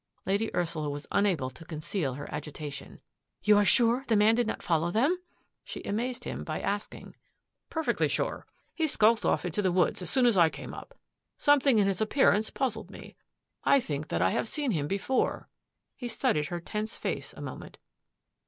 [0.25, 2.99] Lady Ursula was unable to conceal her agita tion."
[3.43, 5.15] You are sure the man did not follow themP"
[5.63, 7.15] she amazed him by asking."
[7.69, 8.47] Perfectly sure.
[8.73, 10.95] He skulked off into the woods as soon as I came up.
[11.37, 13.15] Something in his appear ance puzzled me.
[13.63, 15.47] I think that I have seen him be fore.''
[15.95, 17.77] He studied her tense face a moment.